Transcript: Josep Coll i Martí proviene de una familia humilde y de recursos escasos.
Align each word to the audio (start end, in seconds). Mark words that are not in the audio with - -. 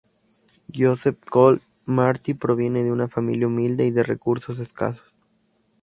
Josep 0.77 1.19
Coll 1.35 1.59
i 1.85 1.91
Martí 1.91 2.33
proviene 2.33 2.83
de 2.83 2.91
una 2.91 3.07
familia 3.07 3.45
humilde 3.45 3.85
y 3.85 3.91
de 3.91 4.01
recursos 4.01 4.57
escasos. 4.57 5.05